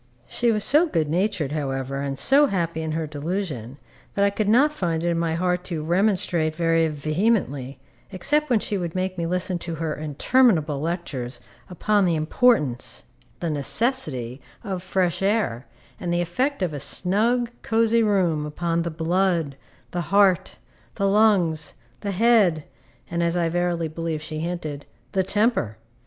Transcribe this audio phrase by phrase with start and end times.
[0.25, 3.77] She was so good natured, however, and so happy in her delusion,
[4.15, 7.79] that I could not find it in my heart to remonstrate very vehemently,
[8.11, 13.03] except when she would make me listen to her interminable lectures upon the importance,
[13.41, 15.67] the necessity, of fresh air,
[15.99, 19.55] and the effect of a snug, cosy room upon the blood,
[19.91, 20.57] the heart,
[20.95, 22.63] the lungs, the head,
[23.11, 25.77] and (as I verily believe she hinted) the temper.